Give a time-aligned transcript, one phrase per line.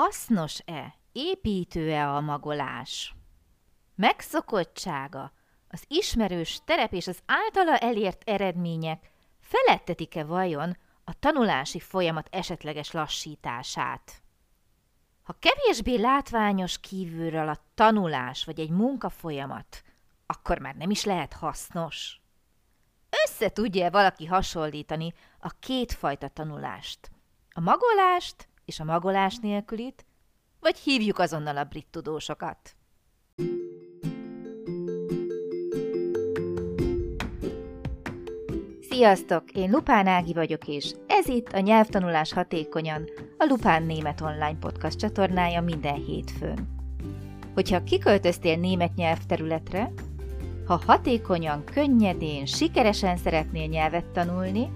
[0.00, 3.14] Hasznos-e, építő-e a magolás?
[3.94, 5.32] Megszokottsága,
[5.68, 9.10] az ismerős terep és az általa elért eredmények
[9.40, 14.22] felettetik-e vajon a tanulási folyamat esetleges lassítását?
[15.22, 19.82] Ha kevésbé látványos kívülről a tanulás vagy egy munkafolyamat,
[20.26, 22.20] akkor már nem is lehet hasznos.
[23.24, 27.10] Össze tudja valaki hasonlítani a kétfajta tanulást?
[27.50, 30.06] A magolást és a magolás nélkülit,
[30.60, 32.76] vagy hívjuk azonnal a brit tudósokat?
[38.90, 39.50] Sziasztok!
[39.52, 44.98] Én Lupán Ági vagyok, és ez itt a Nyelvtanulás Hatékonyan, a Lupán Német Online Podcast
[44.98, 46.68] csatornája minden hétfőn.
[47.54, 49.92] Hogyha kiköltöztél német nyelvterületre,
[50.66, 54.70] ha hatékonyan, könnyedén, sikeresen szeretnél nyelvet tanulni,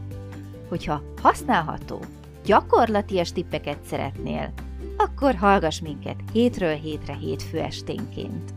[0.68, 2.00] hogyha használható,
[2.44, 4.52] gyakorlatias tippeket szeretnél,
[4.96, 8.54] akkor hallgass minket hétről hétre hétfő esténként.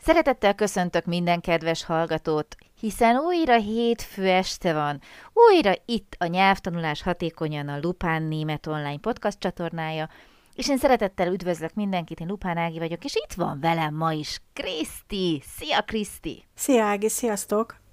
[0.00, 5.00] Szeretettel köszöntök minden kedves hallgatót, hiszen újra hétfő este van,
[5.32, 10.08] újra itt a nyelvtanulás hatékonyan a Lupán Német Online podcast csatornája,
[10.54, 14.40] és én szeretettel üdvözlök mindenkit, én Lupán Ági vagyok, és itt van velem ma is
[14.52, 15.42] Kriszti.
[15.56, 16.44] Szia, Kriszti!
[16.54, 17.87] Szia, Ági, sziasztok!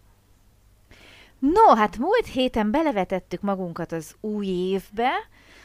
[1.39, 5.11] No, hát múlt héten belevetettük magunkat az új évbe,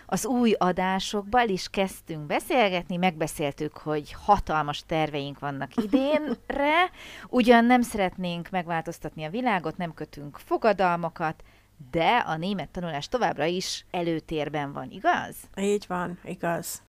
[0.06, 6.90] az új adásokba el is kezdtünk beszélgetni, megbeszéltük, hogy hatalmas terveink vannak idénre,
[7.28, 11.42] ugyan nem szeretnénk megváltoztatni a világot, nem kötünk fogadalmakat,
[11.90, 15.36] de a német tanulás továbbra is előtérben van, igaz?
[15.56, 16.82] Így van, igaz.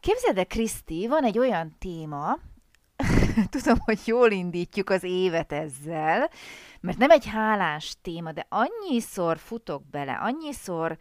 [0.00, 2.38] Képzeld el, Kriszti, van egy olyan téma,
[3.50, 6.30] tudom, hogy jól indítjuk az évet ezzel,
[6.80, 10.96] mert nem egy hálás téma, de annyiszor futok bele, annyiszor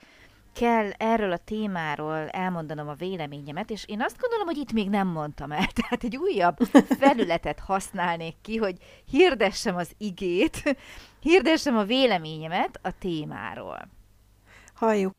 [0.53, 5.07] kell erről a témáról elmondanom a véleményemet, és én azt gondolom, hogy itt még nem
[5.07, 5.67] mondtam el.
[5.81, 6.57] Tehát egy újabb
[6.99, 8.77] felületet használnék ki, hogy
[9.09, 10.77] hirdessem az igét,
[11.19, 13.87] hirdessem a véleményemet a témáról.
[14.73, 15.13] Halljuk.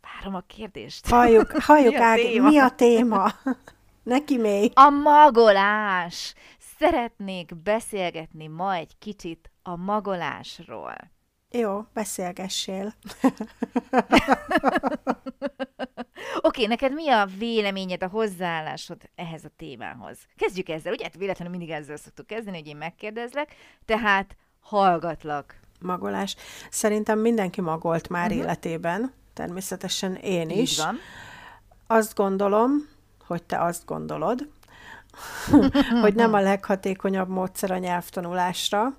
[0.00, 1.08] Várom a kérdést.
[1.08, 2.48] Halljuk, halljuk mi, a Ági, téma?
[2.48, 3.32] mi a téma?
[4.02, 4.72] Neki még.
[4.74, 6.34] A magolás.
[6.78, 10.96] Szeretnék beszélgetni ma egy kicsit a magolásról.
[11.50, 12.94] Jó, beszélgessél.
[16.36, 20.18] Oké, okay, neked mi a véleményed, a hozzáállásod ehhez a témához?
[20.36, 21.04] Kezdjük ezzel, ugye?
[21.04, 23.54] Hát véletlenül mindig ezzel szoktuk kezdeni, hogy én megkérdezlek,
[23.84, 25.60] tehát hallgatlak.
[25.80, 26.36] Magolás.
[26.70, 28.42] Szerintem mindenki magolt már uh-huh.
[28.42, 30.72] életében, természetesen én is.
[30.72, 30.98] Így van.
[31.86, 32.70] Azt gondolom,
[33.26, 34.48] hogy te azt gondolod,
[36.02, 38.92] hogy nem a leghatékonyabb módszer a nyelvtanulásra,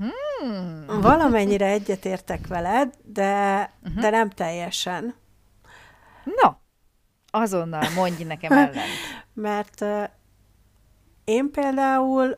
[0.00, 1.00] Hmm.
[1.00, 4.00] Valamennyire egyetértek veled, de, uh-huh.
[4.00, 5.14] de nem teljesen.
[6.24, 6.50] No,
[7.30, 8.86] azonnal mondj nekem ellen.
[9.34, 10.04] Mert uh,
[11.24, 12.36] én például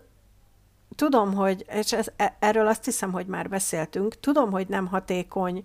[0.94, 5.62] tudom, hogy, és ez, e, erről azt hiszem, hogy már beszéltünk, tudom, hogy nem hatékony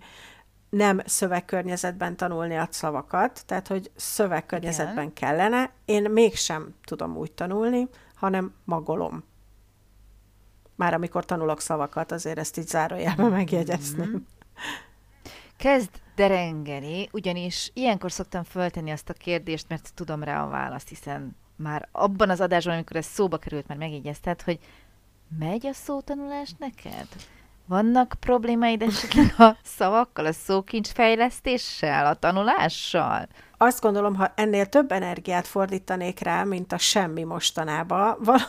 [0.70, 5.12] nem szövegkörnyezetben tanulni a szavakat, tehát, hogy szövegkörnyezetben Igen.
[5.12, 5.70] kellene.
[5.84, 9.24] Én mégsem tudom úgy tanulni, hanem magolom
[10.78, 13.34] már amikor tanulok szavakat, azért ezt így zárójelben mhm.
[13.34, 14.08] megjegyezném.
[14.08, 14.16] Mm-hmm.
[15.56, 21.36] Kezd derengeni, ugyanis ilyenkor szoktam föltenni azt a kérdést, mert tudom rá a választ, hiszen
[21.56, 24.58] már abban az adásban, amikor ez szóba került, már megjegyezted, hogy
[25.38, 27.06] megy a szótanulás neked?
[27.68, 33.28] Vannak problémáid esetleg a szavakkal, a szókincs fejlesztéssel, a tanulással?
[33.56, 38.48] Azt gondolom, ha ennél több energiát fordítanék rá, mint a semmi mostanába, val-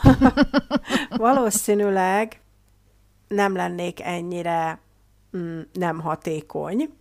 [1.26, 2.40] valószínűleg
[3.28, 4.80] nem lennék ennyire
[5.36, 6.94] mm, nem hatékony.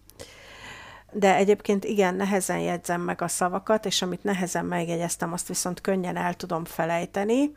[1.11, 6.15] De egyébként igen, nehezen jegyzem meg a szavakat, és amit nehezen megjegyeztem, azt viszont könnyen
[6.15, 7.55] el tudom felejteni,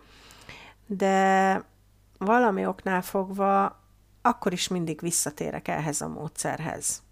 [0.86, 1.64] de
[2.18, 3.81] valami oknál fogva
[4.22, 7.02] akkor is mindig visszatérek ehhez a módszerhez.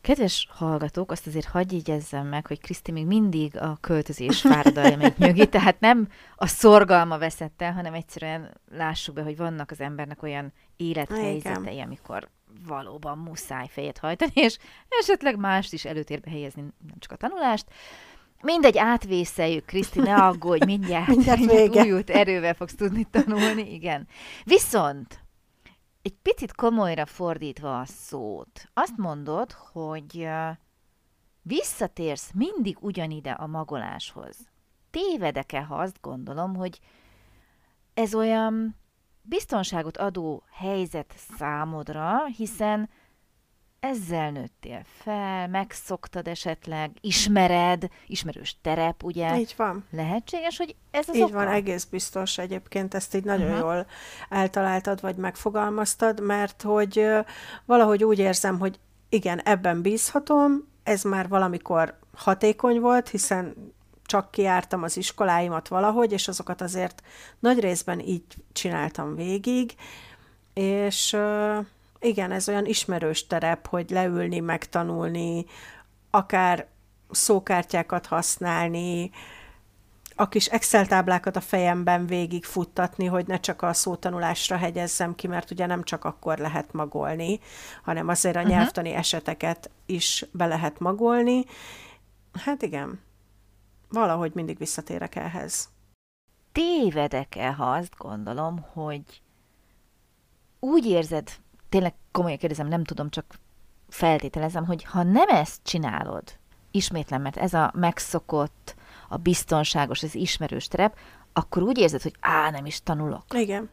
[0.00, 5.46] Kedves hallgatók, azt azért hagyj jegyezzem meg, hogy Kriszti még mindig a költözés fáradalma nyögi,
[5.56, 10.52] tehát nem a szorgalma veszett el, hanem egyszerűen lássuk be, hogy vannak az embernek olyan
[10.76, 12.28] élethelyzetei, amikor
[12.66, 14.58] valóban muszáj fejet hajtani, és
[14.88, 17.66] esetleg mást is előtérbe helyezni, nem csak a tanulást.
[18.42, 24.06] Mindegy, átvészeljük, Kriszti, ne aggódj, mindjárt, mindjárt, újult erővel fogsz tudni tanulni, igen.
[24.44, 25.25] Viszont
[26.06, 30.28] egy picit komolyra fordítva a szót, azt mondod, hogy
[31.42, 34.36] visszatérsz mindig ugyanide a magoláshoz.
[34.90, 36.80] Tévedek-e, ha azt gondolom, hogy
[37.94, 38.76] ez olyan
[39.22, 42.88] biztonságot adó helyzet számodra, hiszen
[43.80, 49.38] ezzel nőttél fel, megszoktad esetleg, ismered, ismerős terep, ugye?
[49.38, 49.84] Így van.
[49.90, 51.32] Lehetséges, hogy ez az Így oka?
[51.32, 53.60] van, egész biztos egyébként, ezt így nagyon uh-huh.
[53.60, 53.86] jól
[54.28, 57.08] eltaláltad, vagy megfogalmaztad, mert hogy
[57.64, 58.78] valahogy úgy érzem, hogy
[59.08, 63.74] igen, ebben bízhatom, ez már valamikor hatékony volt, hiszen
[64.04, 67.02] csak kiártam az iskoláimat valahogy, és azokat azért
[67.38, 69.74] nagy részben így csináltam végig,
[70.54, 71.16] és
[72.00, 75.46] igen, ez olyan ismerős terep, hogy leülni, megtanulni,
[76.10, 76.66] akár
[77.10, 79.10] szókártyákat használni,
[80.18, 85.26] a kis Excel táblákat a fejemben végig futtatni, hogy ne csak a szótanulásra hegyezzem ki,
[85.26, 87.40] mert ugye nem csak akkor lehet magolni,
[87.82, 88.54] hanem azért a uh-huh.
[88.54, 91.44] nyelvtani eseteket is be lehet magolni.
[92.44, 93.00] Hát igen,
[93.88, 95.68] valahogy mindig visszatérek ehhez.
[96.52, 99.22] tévedek-e, ha azt gondolom, hogy
[100.60, 101.30] úgy érzed,
[101.68, 103.38] tényleg komolyan kérdezem, nem tudom, csak
[103.88, 106.22] feltételezem, hogy ha nem ezt csinálod,
[106.70, 108.74] ismétlem, mert ez a megszokott,
[109.08, 110.98] a biztonságos, az ismerős terep,
[111.32, 113.24] akkor úgy érzed, hogy á, nem is tanulok.
[113.34, 113.70] Igen,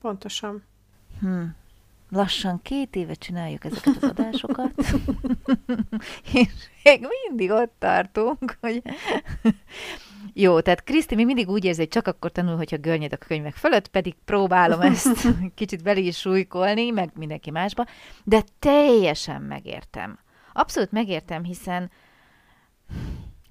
[0.00, 0.62] pontosan.
[1.20, 1.42] Hm.
[2.10, 4.72] Lassan két éve csináljuk ezeket az adásokat,
[6.32, 6.48] és
[6.82, 8.82] még mindig ott tartunk, hogy
[10.36, 13.54] jó, tehát Kriszti még mindig úgy érzi, hogy csak akkor tanul, hogyha görnyed a könyvek
[13.54, 17.86] fölött, pedig próbálom ezt kicsit belé is súlykolni, meg mindenki másba,
[18.24, 20.18] de teljesen megértem.
[20.52, 21.90] Abszolút megértem, hiszen,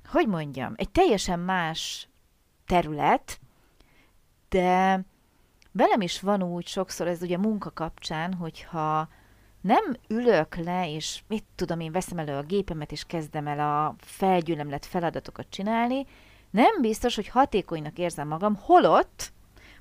[0.08, 2.08] hogy mondjam, egy teljesen más
[2.66, 3.40] terület,
[4.50, 5.04] de
[5.72, 9.08] velem is van úgy sokszor, ez ugye munka kapcsán, hogyha
[9.62, 13.96] nem ülök le, és mit tudom én, veszem elő a gépemet, és kezdem el a
[13.98, 16.06] felgyűlemlet feladatokat csinálni,
[16.54, 19.32] nem biztos, hogy hatékonynak érzem magam, holott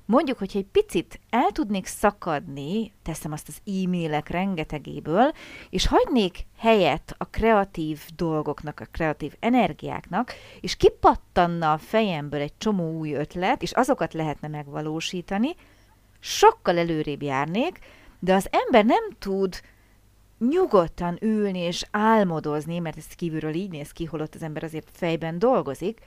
[0.05, 5.31] mondjuk, hogyha egy picit el tudnék szakadni, teszem azt az e-mailek rengetegéből,
[5.69, 12.97] és hagynék helyet a kreatív dolgoknak, a kreatív energiáknak, és kipattanna a fejemből egy csomó
[12.97, 15.55] új ötlet, és azokat lehetne megvalósítani,
[16.19, 17.79] sokkal előrébb járnék,
[18.19, 19.61] de az ember nem tud
[20.49, 25.39] nyugodtan ülni és álmodozni, mert ez kívülről így néz ki, holott az ember azért fejben
[25.39, 25.99] dolgozik,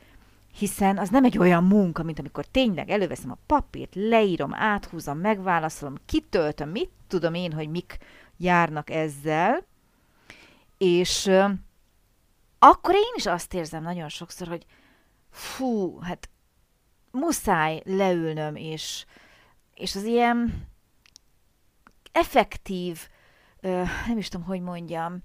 [0.59, 5.95] hiszen az nem egy olyan munka, mint amikor tényleg előveszem a papírt, leírom, áthúzom, megválaszolom,
[6.07, 7.99] kitöltöm, mit tudom én, hogy mik
[8.37, 9.67] járnak ezzel,
[10.79, 11.31] és
[12.59, 14.67] akkor én is azt érzem nagyon sokszor, hogy
[15.31, 16.29] fú, hát
[17.11, 19.05] muszáj leülnöm, és,
[19.75, 20.67] és az ilyen
[22.13, 23.09] effektív,
[24.07, 25.23] nem is tudom, hogy mondjam,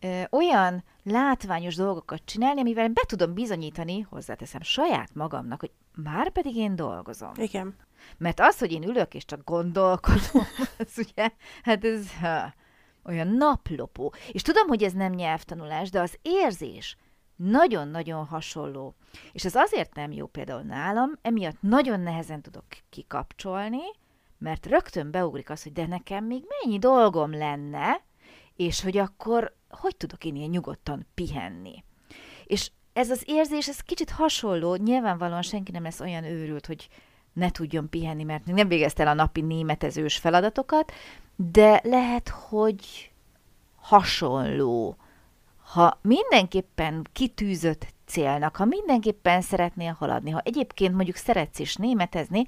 [0.00, 6.56] ö, olyan látványos dolgokat csinálni, amivel be tudom bizonyítani, hozzáteszem saját magamnak, hogy már pedig
[6.56, 7.32] én dolgozom.
[7.36, 7.74] Igen.
[8.18, 10.46] Mert az, hogy én ülök és csak gondolkodom,
[10.78, 11.30] az ugye,
[11.62, 12.54] hát ez ha,
[13.04, 14.12] olyan naplopó.
[14.32, 16.96] És tudom, hogy ez nem nyelvtanulás, de az érzés
[17.36, 18.94] nagyon-nagyon hasonló.
[19.32, 23.82] És ez azért nem jó például nálam, emiatt nagyon nehezen tudok kikapcsolni,
[24.38, 28.00] mert rögtön beugrik az, hogy de nekem még mennyi dolgom lenne,
[28.58, 31.84] és hogy akkor hogy tudok én ilyen nyugodtan pihenni.
[32.44, 36.88] És ez az érzés, ez kicsit hasonló, nyilvánvalóan senki nem lesz olyan őrült, hogy
[37.32, 40.92] ne tudjon pihenni, mert nem végezte el a napi németezős feladatokat,
[41.36, 43.10] de lehet, hogy
[43.76, 44.96] hasonló.
[45.72, 52.46] Ha mindenképpen kitűzött célnak, ha mindenképpen szeretnél haladni, ha egyébként mondjuk szeretsz is németezni,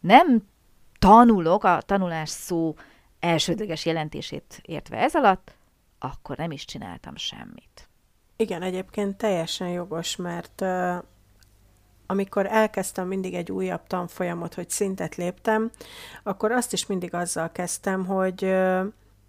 [0.00, 0.48] nem
[0.98, 2.74] tanulok, a tanulás szó
[3.20, 5.54] elsődleges jelentését értve ez alatt,
[5.98, 7.88] akkor nem is csináltam semmit.
[8.36, 10.96] Igen, egyébként teljesen jogos, mert uh,
[12.06, 15.70] amikor elkezdtem mindig egy újabb tanfolyamot, hogy szintet léptem,
[16.22, 18.84] akkor azt is mindig azzal kezdtem, hogy uh,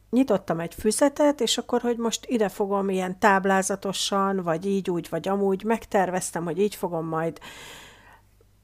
[0.09, 5.27] nyitottam egy füzetet, és akkor, hogy most ide fogom ilyen táblázatosan, vagy így, úgy, vagy
[5.27, 7.39] amúgy, megterveztem, hogy így fogom majd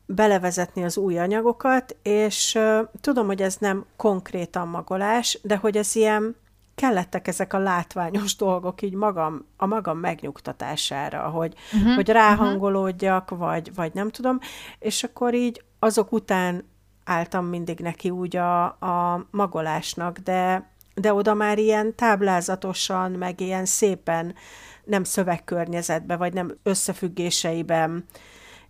[0.08, 5.96] belevezetni az új anyagokat, és uh, tudom, hogy ez nem konkrétan magolás, de hogy ez
[5.96, 6.36] ilyen
[6.76, 13.48] kellettek ezek a látványos dolgok így magam, a magam megnyugtatására, hogy, uh-huh, hogy ráhangolódjak, uh-huh.
[13.48, 14.40] vagy, vagy nem tudom,
[14.80, 16.64] és akkor így azok után
[17.04, 23.66] álltam mindig neki úgy a, a magolásnak, de, de oda már ilyen táblázatosan, meg ilyen
[23.66, 24.36] szépen
[24.84, 28.06] nem szövegkörnyezetbe, vagy nem összefüggéseiben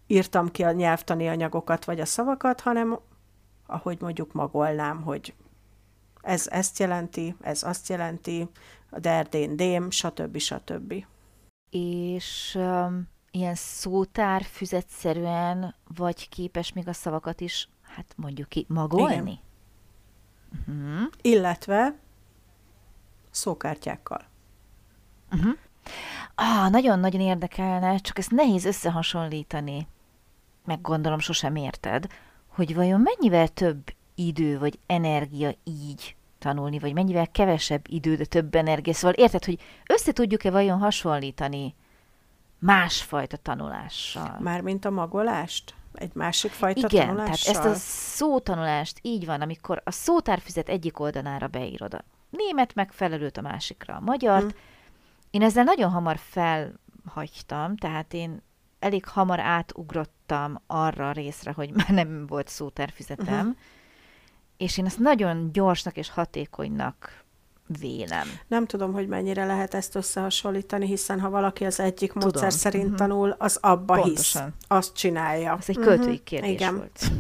[0.07, 2.99] írtam ki a nyelvtani anyagokat, vagy a szavakat, hanem
[3.65, 5.33] ahogy mondjuk magolnám, hogy
[6.21, 8.49] ez ezt jelenti, ez azt jelenti,
[8.89, 10.37] a derdén dém, stb.
[10.37, 11.05] stb.
[11.69, 19.13] És um, ilyen szótár füzetszerűen vagy képes még a szavakat is, hát mondjuk ki, magolni?
[19.13, 19.39] Igen.
[20.67, 21.07] Uh-huh.
[21.21, 21.95] Illetve
[23.31, 24.25] szókártyákkal.
[25.31, 25.57] Uh-huh.
[26.35, 29.87] Ah, nagyon-nagyon érdekelne, csak ezt nehéz összehasonlítani.
[30.67, 32.07] Meg gondolom sosem érted,
[32.47, 38.55] hogy vajon mennyivel több idő vagy energia így tanulni, vagy mennyivel kevesebb idő, de több
[38.55, 38.93] energia.
[38.93, 41.75] Szóval érted, hogy össze tudjuk-e vajon hasonlítani
[42.59, 44.37] másfajta tanulással?
[44.39, 45.75] Mármint a magolást?
[45.93, 47.53] Egy másik fajta Igen, tanulással?
[47.53, 47.79] tehát ezt a
[48.15, 53.99] szótanulást így van, amikor a szótárfüzet egyik oldalára beírod a német megfelelőt, a másikra a
[53.99, 54.41] magyart.
[54.41, 54.59] Hmm.
[55.29, 58.41] Én ezzel nagyon hamar felhagytam, tehát én
[58.79, 59.39] elég hamar
[60.27, 63.55] átugrottam arra a részre, hogy már nem volt szótárfüzetem, uh-huh.
[64.57, 67.25] és én ezt nagyon gyorsnak és hatékonynak
[67.79, 68.27] vélem.
[68.47, 72.29] Nem tudom, hogy mennyire lehet ezt összehasonlítani, hiszen ha valaki az egyik tudom.
[72.29, 72.97] módszer szerint uh-huh.
[72.97, 74.43] tanul, az abba Pontosan.
[74.43, 75.57] hisz, azt csinálja.
[75.59, 76.23] Ez egy költői uh-huh.
[76.23, 76.75] kérdés Igen.
[76.75, 77.11] volt.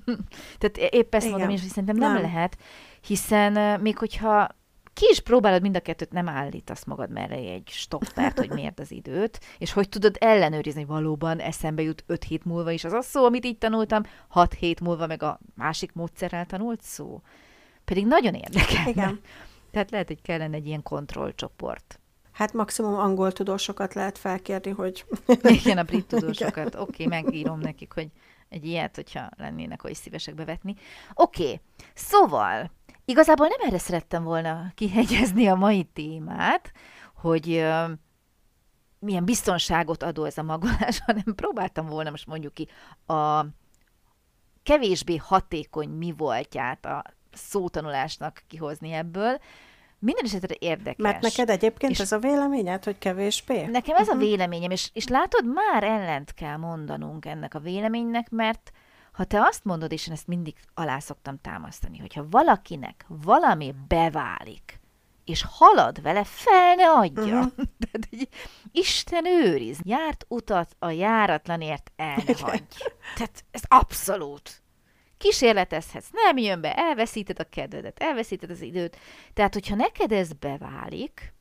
[0.58, 1.38] Tehát épp ezt Igen.
[1.38, 2.56] mondom, és szerintem nem, nem lehet,
[3.00, 4.48] hiszen még hogyha
[4.98, 8.90] ki is próbálod mind a kettőt, nem állítasz magad mellé egy stoppert, hogy miért az
[8.90, 13.02] időt, és hogy tudod ellenőrizni, hogy valóban eszembe jut 5 hét múlva is az a
[13.02, 17.20] szó, amit így tanultam, 6 hét múlva meg a másik módszerrel tanult szó.
[17.84, 18.88] Pedig nagyon érdekel.
[18.88, 19.20] Igen.
[19.70, 22.00] Tehát lehet, hogy kellene egy ilyen kontrollcsoport.
[22.32, 25.04] Hát maximum angol tudósokat lehet felkérni, hogy...
[25.42, 26.74] Igen, a brit tudósokat.
[26.74, 28.08] Oké, okay, megírom nekik, hogy
[28.48, 30.74] egy ilyet, hogyha lennének, hogy szívesek bevetni.
[31.14, 31.60] Oké, okay.
[31.94, 32.70] szóval
[33.04, 36.72] igazából nem erre szerettem volna kihegyezni a mai témát,
[37.14, 37.46] hogy
[38.98, 42.68] milyen biztonságot adó ez a magolás, hanem próbáltam volna most mondjuk ki
[43.06, 43.44] a
[44.62, 49.40] kevésbé hatékony mi voltját a szótanulásnak kihozni ebből.
[49.98, 50.96] Minden esetre érdekes.
[51.02, 53.64] Mert neked egyébként és ez a véleményed, hogy kevésbé?
[53.64, 54.14] Nekem ez uh-huh.
[54.14, 54.24] a mhm.
[54.24, 58.72] véleményem, és, és látod, már ellent kell mondanunk ennek a véleménynek, mert
[59.12, 64.80] ha te azt mondod, és én ezt mindig alá szoktam támasztani, hogyha valakinek valami beválik,
[65.24, 67.38] és halad vele, fel ne adja.
[67.38, 67.52] Uh-huh.
[67.80, 68.28] Tehát, hogy
[68.72, 72.62] Isten őriz, járt utat a járatlanért el ne hagyj.
[73.14, 74.62] Tehát ez abszolút
[75.18, 78.96] kísérletezhetsz, nem jön be, elveszíted a kedvedet, elveszíted az időt.
[79.34, 81.34] Tehát, hogyha neked ez beválik,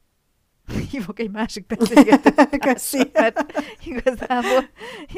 [0.92, 3.54] hívok egy másik beszélgetőt, mert
[3.86, 4.70] igazából,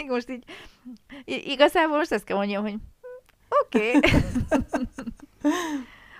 [0.07, 0.43] most így,
[1.25, 2.75] igazából most ezt kell mondjam, hogy
[3.63, 3.95] oké.
[3.95, 4.11] Okay.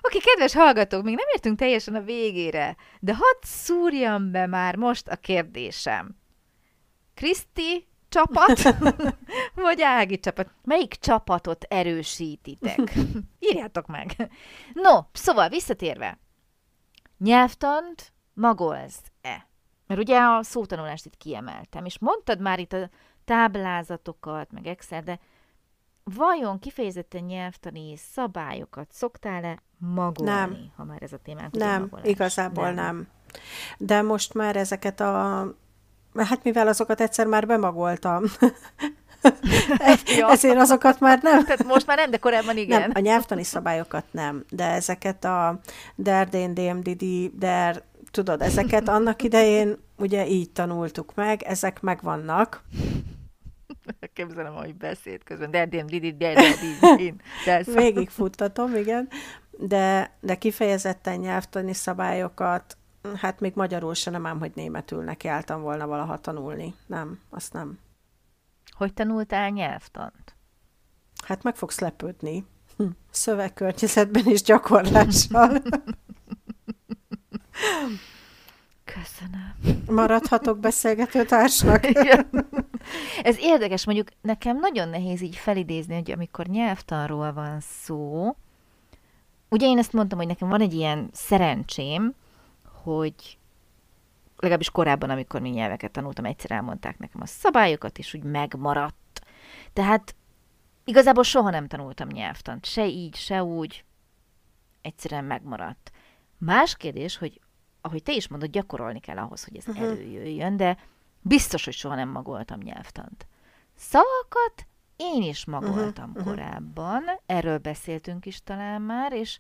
[0.02, 4.76] Oké, okay, kedves hallgatók, még nem értünk teljesen a végére, de hadd szúrjam be már
[4.76, 6.18] most a kérdésem.
[7.14, 8.62] Kriszti csapat,
[9.66, 10.52] vagy Ági csapat.
[10.64, 12.94] Melyik csapatot erősítitek?
[13.50, 14.30] Írjátok meg.
[14.74, 16.20] No, szóval visszatérve.
[17.18, 19.48] Nyelvtant magolsz-e?
[19.88, 22.90] Mert ugye a szótanulást itt kiemeltem, és mondtad már itt a
[23.26, 25.20] táblázatokat, meg Excel, de
[26.04, 30.72] vajon kifejezetten nyelvtani szabályokat szoktál-e magolni, nem.
[30.76, 31.56] ha már ez a témánk?
[31.56, 32.76] Nem, igazából nem.
[32.76, 33.08] nem.
[33.78, 35.46] De most már ezeket a
[36.16, 38.24] Hát mivel azokat egyszer már bemagoltam.
[40.18, 40.30] ja.
[40.30, 41.44] Ezért azokat már nem.
[41.44, 42.80] Tehát most már nem, de korábban igen.
[42.80, 45.60] Nem, a nyelvtani szabályokat nem, de ezeket a
[45.96, 52.64] der, dén, dém, didi, der, tudod, ezeket annak idején ugye így tanultuk meg, ezek megvannak.
[54.14, 57.14] Képzelem, hogy beszéd közben, der, dém, didi, der, der, didi,
[57.74, 59.08] Végigfuttatom, igen.
[59.52, 62.78] De, de kifejezetten nyelvtani szabályokat
[63.16, 66.76] hát még magyarul se nem ám, hogy németül nekiálltam volna valaha tanulni.
[66.86, 67.80] Nem, azt nem.
[68.72, 70.36] Hogy tanultál nyelvtant?
[71.26, 72.46] Hát meg fogsz lepődni.
[72.78, 72.86] Hm.
[73.12, 75.62] Szövegkörnyezetben és gyakorlással.
[78.84, 79.84] Köszönöm.
[79.88, 81.84] Maradhatok beszélgetőtársnak.
[83.24, 88.36] Ez érdekes, mondjuk nekem nagyon nehéz így felidézni, hogy amikor nyelvtanról van szó,
[89.50, 92.14] ugye én ezt mondtam, hogy nekem van egy ilyen szerencsém,
[92.98, 93.38] hogy
[94.36, 99.22] legalábbis korábban, amikor mi nyelveket tanultam, egyszer elmondták nekem a szabályokat, és úgy megmaradt.
[99.74, 100.16] Tehát
[100.84, 103.84] igazából soha nem tanultam nyelvtant, se így, se úgy,
[104.82, 105.92] egyszerűen megmaradt.
[106.38, 107.42] Más kérdés, hogy
[107.82, 109.84] ahogy te is mondod, gyakorolni kell ahhoz, hogy ez uh-huh.
[109.84, 110.78] előjöjjön, de
[111.22, 113.28] biztos, hogy soha nem magoltam nyelvtant.
[113.76, 116.26] Szavakat én is magoltam uh-huh.
[116.26, 119.40] korábban, erről beszéltünk is talán már, és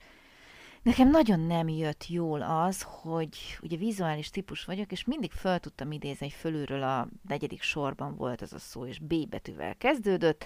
[0.82, 5.92] Nekem nagyon nem jött jól az, hogy ugye vizuális típus vagyok, és mindig fel tudtam
[5.92, 10.46] idézni, hogy fölülről a negyedik sorban volt ez a szó, és B betűvel kezdődött.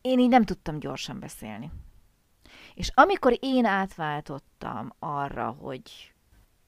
[0.00, 1.70] Én így nem tudtam gyorsan beszélni.
[2.74, 6.14] És amikor én átváltottam arra, hogy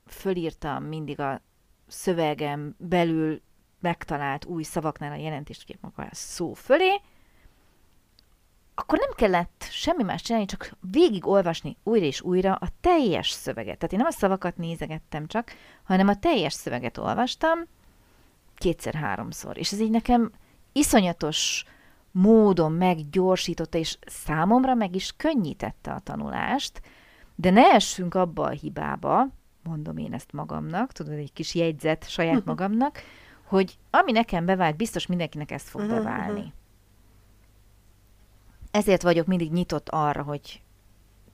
[0.06, 1.42] fölírtam mindig a
[1.86, 3.42] szövegem belül
[3.80, 7.00] megtalált új szavaknál a jelentést, ugye maga a szó fölé,
[8.80, 13.76] akkor nem kellett semmi más csinálni, csak végig olvasni újra és újra a teljes szöveget.
[13.76, 17.58] Tehát én nem a szavakat nézegettem csak, hanem a teljes szöveget olvastam
[18.54, 19.58] kétszer-háromszor.
[19.58, 20.32] És ez így nekem
[20.72, 21.64] iszonyatos
[22.10, 26.80] módon meggyorsította, és számomra meg is könnyítette a tanulást,
[27.34, 29.26] de ne essünk abba a hibába,
[29.62, 33.02] mondom én ezt magamnak, tudod, egy kis jegyzet saját magamnak,
[33.44, 36.52] hogy ami nekem bevált, biztos mindenkinek ezt fog beválni.
[38.70, 40.62] Ezért vagyok mindig nyitott arra, hogy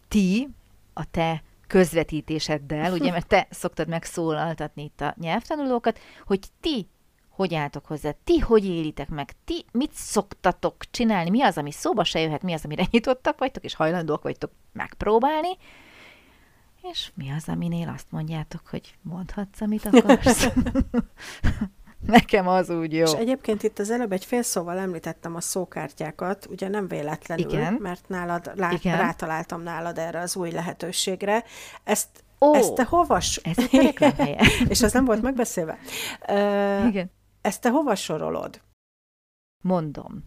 [0.09, 0.49] ti,
[0.93, 6.89] a te közvetítéseddel, ugye, mert te szoktad megszólaltatni itt a nyelvtanulókat, hogy ti
[7.37, 12.05] hogy álltok hozzá, ti hogy élitek meg, ti mit szoktatok csinálni, mi az, ami szóba
[12.05, 15.57] se jöhet, mi az, amire nyitottak vagytok, és hajlandóak vagytok megpróbálni,
[16.83, 20.49] és mi az, aminél azt mondjátok, hogy mondhatsz, amit akarsz.
[22.19, 23.05] Nekem az úgy jó.
[23.05, 27.73] És egyébként itt az előbb egy fél szóval említettem a szókártyákat, ugye nem véletlenül, Igen.
[27.81, 28.99] mert nálad lá, Igen.
[28.99, 31.45] rátaláltam nálad erre az új lehetőségre.
[31.85, 33.17] Ezt, Ó, ezt te hova...
[33.17, 33.33] ez.
[34.69, 35.79] És az nem volt megbeszélve.
[36.29, 37.11] Ö, Igen.
[37.41, 38.61] ezt te hova sorolod?
[39.63, 40.25] Mondom.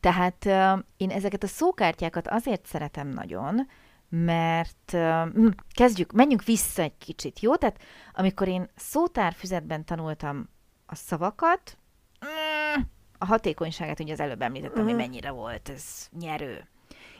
[0.00, 3.68] Tehát uh, én ezeket a szókártyákat azért szeretem nagyon,
[4.08, 7.56] mert uh, kezdjük, menjünk vissza egy kicsit, jó?
[7.56, 7.78] Tehát
[8.14, 10.48] amikor én szótárfüzetben tanultam
[10.86, 11.78] a szavakat,
[12.24, 12.82] mm,
[13.18, 16.68] a hatékonyságát ugye az előbb említettem, hogy mennyire volt ez nyerő.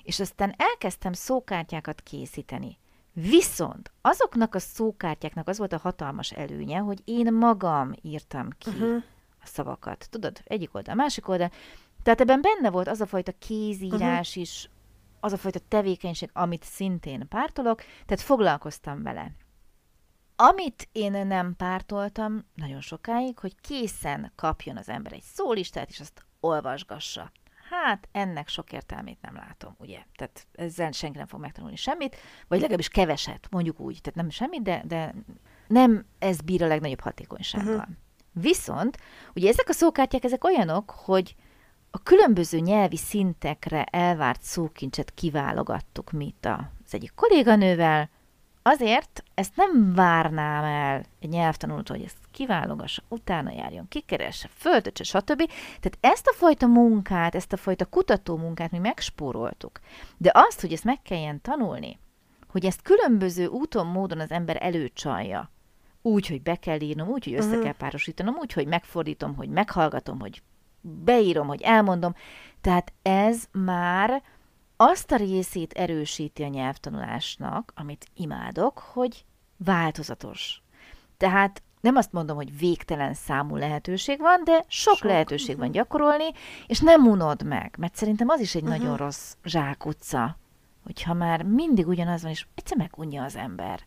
[0.02, 2.78] És aztán elkezdtem szókártyákat készíteni.
[3.12, 9.02] Viszont azoknak a szókártyáknak az volt a hatalmas előnye, hogy én magam írtam ki Uh-huh.
[9.42, 10.06] a szavakat.
[10.10, 11.50] Tudod, egyik oldal, másik oldal.
[12.02, 14.42] Tehát ebben benne volt az a fajta kézírás uh-huh.
[14.42, 14.70] is,
[15.20, 19.30] az a fajta tevékenység, amit szintén pártolok, tehát foglalkoztam vele.
[20.36, 26.26] Amit én nem pártoltam nagyon sokáig, hogy készen kapjon az ember egy szólistát, és azt
[26.40, 27.32] olvasgassa.
[27.70, 29.98] Hát ennek sok értelmét nem látom, ugye?
[30.16, 32.16] Tehát ezzel senki nem fog megtanulni semmit,
[32.48, 34.00] vagy legalábbis keveset, mondjuk úgy.
[34.00, 35.14] Tehát nem semmit, de, de
[35.66, 37.74] nem ez bír a legnagyobb hatékonysággal.
[37.74, 37.94] Uh-huh.
[38.32, 38.98] Viszont,
[39.34, 41.34] ugye ezek a szókártyák, ezek olyanok, hogy
[41.90, 48.10] a különböző nyelvi szintekre elvárt szókincset kiválogattuk mi itt az egyik kolléganővel,
[48.68, 55.36] azért ezt nem várnám el egy nyelvtanulótól, hogy ezt kiválogassa, utána járjon, kikeresse, föltötse, stb.
[55.80, 59.80] Tehát ezt a fajta munkát, ezt a fajta kutató munkát mi megspóroltuk.
[60.16, 61.98] De azt, hogy ezt meg kelljen tanulni,
[62.48, 65.50] hogy ezt különböző úton, módon az ember előcsalja,
[66.02, 67.62] úgy, hogy be kell írnom, úgy, hogy össze Mhm.
[67.62, 70.42] kell párosítanom, úgy, hogy megfordítom, hogy meghallgatom, hogy
[70.80, 72.14] beírom, hogy elmondom.
[72.60, 74.22] Tehát ez már
[74.76, 79.24] azt a részét erősíti a nyelvtanulásnak, amit imádok, hogy
[79.56, 80.62] változatos.
[81.16, 86.24] Tehát nem azt mondom, hogy végtelen számú lehetőség van, de sok, Sok, lehetőség van gyakorolni,
[86.66, 88.70] és nem unod meg, mert szerintem az is egy Mhm.
[88.70, 90.36] nagyon rossz zsákutca,
[90.84, 93.80] hogyha már mindig ugyanaz van, és egyszer megunja az ember.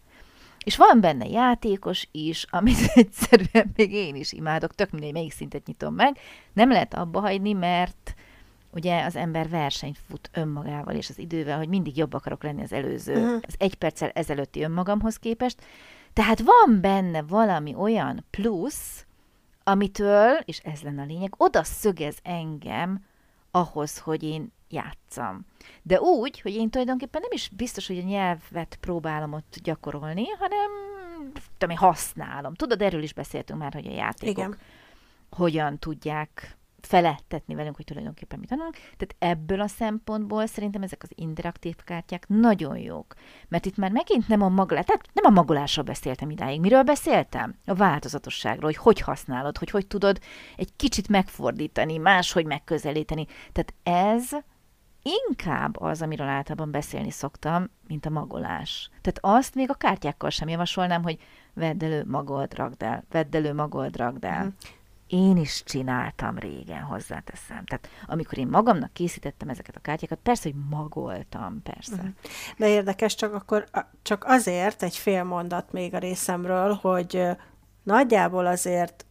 [0.64, 5.66] És van benne játékos is, amit egyszerűen még én is imádok, tök mindegy, melyik szintet
[5.68, 6.18] nyitom meg.
[6.54, 8.14] Nem lehet abba hagyni, mert
[8.72, 12.74] ugye az ember versenyt fut önmagával és az idővel, hogy mindig jobb akarok lenni az
[12.74, 13.36] előző, Mhm.
[13.48, 15.62] az egy perccel ezelőtti önmagamhoz képest.
[16.14, 19.06] Tehát van benne valami olyan plusz,
[19.64, 23.06] amitől, és ez lenne a lényeg, oda szögez engem
[23.52, 25.46] ahhoz, hogy én játszam.
[25.82, 30.72] De úgy, hogy én tulajdonképpen nem is biztos, hogy a nyelvet próbálom ott gyakorolni, hanem
[31.58, 32.54] tudom, én használom.
[32.54, 34.58] Tudod, erről is beszéltünk már, hogy a játékok Igen.
[35.30, 38.74] hogyan tudják felettetni velünk, hogy tulajdonképpen mit tanulunk.
[38.74, 43.16] Tehát ebből a szempontból szerintem ezek az interaktív kártyák nagyon jók.
[43.48, 46.60] Mert itt már megint nem a magolás, tehát nem a magolásról beszéltem idáig.
[46.60, 47.56] Miről beszéltem?
[47.66, 50.20] A változatosságról, hogy hogy használod, hogy hogy tudod
[50.58, 53.26] egy kicsit megfordítani, máshogy megközelíteni.
[53.52, 54.30] Tehát ez
[55.02, 58.90] inkább az, amiről általában beszélni szoktam, mint a magolás.
[59.02, 61.18] Tehát azt még a kártyákkal sem javasolnám, hogy
[61.54, 64.44] vedd elő, magold, ragd el, vedd elő, magold, ragd el.
[64.44, 64.54] Mhm.
[65.10, 67.66] Én is csináltam régen, hozzáteszem.
[67.66, 71.96] Tehát amikor én magamnak készítettem ezeket a kártyákat, persze, hogy magoltam, persze.
[71.96, 72.08] Mhm.
[72.58, 73.66] De érdekes, csak akkor
[74.02, 77.28] csak azért egy fél mondat még a részemről, hogy
[77.84, 79.06] nagyjából azért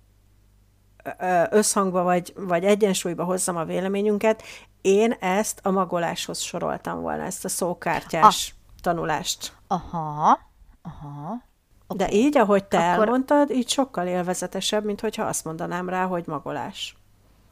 [1.51, 4.43] összhangba vagy, vagy egyensúlyba hozzam a véleményünket,
[4.81, 8.83] én ezt a magoláshoz soroltam volna, ezt a szókártyás ah.
[8.83, 9.53] tanulást.
[9.67, 10.39] Aha,
[10.83, 11.47] aha.
[11.89, 12.07] Okay.
[12.07, 16.27] De így, ahogy te Akkor- elmondtad, így sokkal élvezetesebb, mint hogyha azt mondanám rá, hogy
[16.27, 16.97] magolás.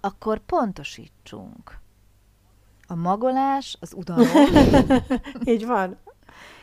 [0.01, 1.79] Akkor pontosítsunk.
[2.87, 4.27] A magolás, az udalom.
[5.44, 5.99] így van.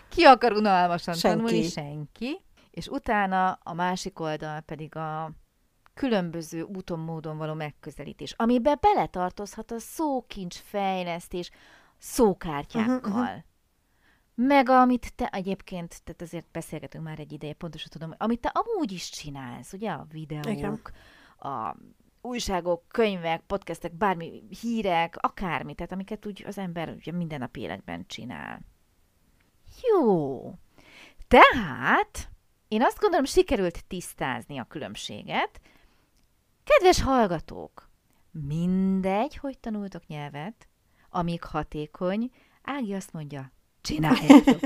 [0.10, 1.38] Ki akar unalmasan Senki.
[1.38, 1.64] tanulni?
[1.64, 2.42] Senki.
[2.72, 5.32] És utána a másik oldal pedig a
[5.94, 11.52] különböző úton, módon való megközelítés, amiben beletartozhat a szókincs fejlesztés,
[11.98, 12.96] szókártyákkal.
[12.96, 13.44] Uh-huh, uh-huh.
[14.36, 18.91] Meg amit te egyébként, tehát azért beszélgetünk már egy ideje, pontosan tudom, amit te amúgy
[18.91, 20.82] is csinálsz, ugye a videók, Igen.
[21.38, 21.76] a
[22.22, 28.06] újságok, könyvek, podcastek, bármi, hírek, akármi, tehát amiket úgy az ember ugye minden nap életben
[28.08, 28.62] csinál.
[29.82, 30.39] Jó.
[31.28, 32.30] Tehát
[32.67, 35.62] én azt gondolom, sikerült tisztázni a különbséget.
[36.63, 37.89] Kedves hallgatók,
[38.32, 40.67] mindegy, hogy tanultok nyelvet,
[41.10, 42.32] amíg hatékony,
[42.63, 43.52] Ági azt mondja,
[43.84, 44.60] csináljátok.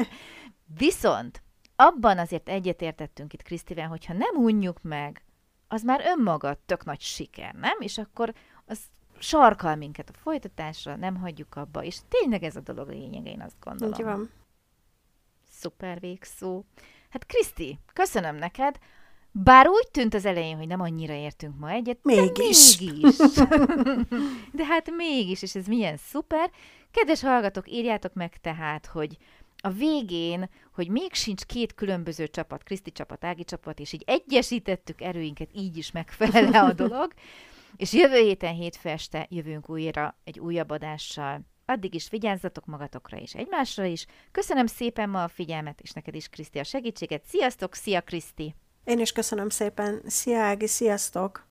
[0.77, 1.41] Viszont
[1.75, 5.21] abban azért egyetértettünk itt Krisztivel, hogyha nem unjuk meg,
[5.67, 7.77] az már önmaga tök nagy siker, nem?
[7.79, 8.33] És akkor
[8.65, 8.79] az
[9.19, 13.59] sarkal minket a folytatásra, nem hagyjuk abba, és tényleg ez a dolog lényege, én azt
[13.59, 13.99] gondolom.
[13.99, 14.29] Így van.
[15.49, 16.63] Szuper végszó.
[17.09, 18.77] Hát Kriszti, köszönöm neked.
[19.31, 22.77] Bár úgy tűnt az elején, hogy nem annyira értünk ma egyet, mégis.
[22.77, 23.15] de mégis.
[24.57, 26.51] de hát mégis, és ez milyen szuper.
[26.97, 29.17] Kedves hallgatók, írjátok meg tehát, hogy
[29.57, 35.01] a végén, hogy még sincs két különböző csapat, Kriszti csapat, Ági csapat, és így egyesítettük
[35.01, 37.13] erőinket, így is megfelel a dolog.
[37.75, 41.41] És jövő héten hétfő este jövünk újra egy újabb adással.
[41.65, 44.05] Addig is vigyázzatok magatokra és egymásra is.
[44.31, 47.25] Köszönöm szépen ma a figyelmet, és neked is, Kriszti, a segítséget.
[47.25, 48.55] Sziasztok, szia, Kriszti!
[48.83, 50.01] Én is köszönöm szépen.
[50.05, 51.46] Szia, Ági, sziasztok!